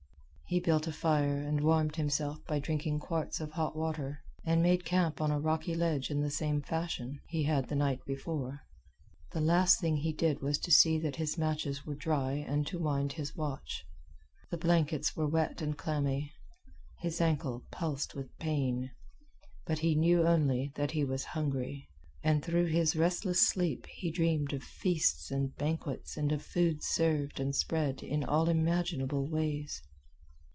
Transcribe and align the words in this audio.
He 0.53 0.59
built 0.59 0.85
a 0.85 0.91
fire 0.91 1.37
and 1.37 1.61
warmed 1.61 1.95
himself 1.95 2.43
by 2.45 2.59
drinking 2.59 2.99
quarts 2.99 3.39
of 3.39 3.51
hot 3.51 3.73
water, 3.73 4.19
and 4.43 4.61
made 4.61 4.83
camp 4.83 5.21
on 5.21 5.31
a 5.31 5.39
rocky 5.39 5.73
ledge 5.73 6.11
in 6.11 6.19
the 6.19 6.29
same 6.29 6.61
fashion 6.61 7.21
he 7.29 7.43
had 7.43 7.69
the 7.69 7.75
night 7.75 8.03
before. 8.05 8.59
The 9.31 9.39
last 9.39 9.79
thing 9.79 9.95
he 9.95 10.11
did 10.11 10.41
was 10.41 10.57
to 10.57 10.69
see 10.69 10.99
that 10.99 11.15
his 11.15 11.37
matches 11.37 11.85
were 11.85 11.95
dry 11.95 12.33
and 12.33 12.67
to 12.67 12.77
wind 12.79 13.13
his 13.13 13.33
watch. 13.33 13.85
The 14.49 14.57
blankets 14.57 15.15
were 15.15 15.25
wet 15.25 15.61
and 15.61 15.77
clammy. 15.77 16.33
His 16.99 17.21
ankle 17.21 17.63
pulsed 17.71 18.13
with 18.13 18.37
pain. 18.37 18.91
But 19.65 19.79
he 19.79 19.95
knew 19.95 20.27
only 20.27 20.73
that 20.75 20.91
he 20.91 21.05
was 21.05 21.23
hungry, 21.31 21.87
and 22.23 22.43
through 22.43 22.65
his 22.65 22.93
restless 22.97 23.41
sleep 23.47 23.85
he 23.87 24.11
dreamed 24.11 24.51
of 24.51 24.63
feasts 24.63 25.31
and 25.31 25.55
banquets 25.55 26.17
and 26.17 26.29
of 26.33 26.41
food 26.43 26.83
served 26.83 27.39
and 27.39 27.55
spread 27.55 28.03
in 28.03 28.25
all 28.25 28.49
imaginable 28.49 29.25
ways. 29.29 29.81